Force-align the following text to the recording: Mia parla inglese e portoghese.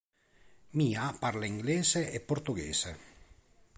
Mia 0.79 1.11
parla 1.19 1.45
inglese 1.51 2.01
e 2.11 2.19
portoghese. 2.27 2.91